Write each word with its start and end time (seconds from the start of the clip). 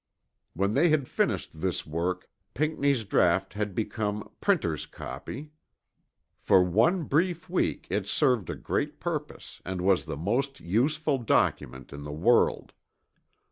When 0.55 0.73
they 0.73 0.89
had 0.89 1.07
finished 1.07 1.61
this 1.61 1.85
work 1.85 2.27
Pinckney's 2.55 3.03
draught 3.03 3.53
had 3.53 3.75
become 3.75 4.31
"printer's 4.41 4.87
copy." 4.87 5.51
For 6.39 6.63
one 6.63 7.03
brief 7.03 7.47
week 7.51 7.85
it 7.91 8.07
served 8.07 8.49
a 8.49 8.55
great 8.55 8.99
purpose 8.99 9.61
and 9.63 9.79
was 9.83 10.05
the 10.05 10.17
most 10.17 10.59
useful 10.59 11.19
document 11.19 11.93
in 11.93 12.01
the 12.01 12.11
world. 12.11 12.73